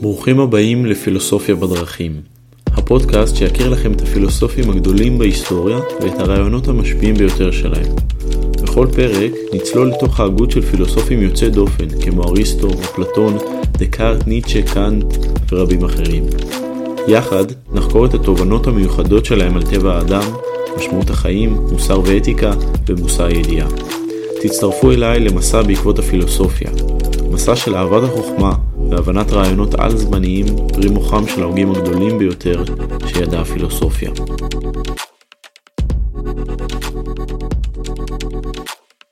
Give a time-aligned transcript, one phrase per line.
[0.00, 2.20] ברוכים הבאים לפילוסופיה בדרכים,
[2.66, 7.94] הפודקאסט שיכיר לכם את הפילוסופים הגדולים בהיסטוריה ואת הרעיונות המשפיעים ביותר שלהם.
[8.62, 13.38] בכל פרק נצלול לתוך ההגות של פילוסופים יוצאי דופן כמו אריסטו, אפלטון,
[13.72, 15.04] דקארט, ניטשה, קאנט
[15.52, 16.24] ורבים אחרים.
[17.08, 20.22] יחד נחקור את התובנות המיוחדות שלהם על טבע האדם,
[20.78, 22.52] משמעות החיים, מוסר ואתיקה
[22.86, 23.68] ומושא הידיעה.
[24.42, 26.70] תצטרפו אליי למסע בעקבות הפילוסופיה,
[27.30, 28.52] מסע של אהבת החוכמה
[28.90, 32.64] והבנת רעיונות על-זמניים פרי מוחם של ההוגים הגדולים ביותר
[33.06, 34.10] שידעה הפילוסופיה.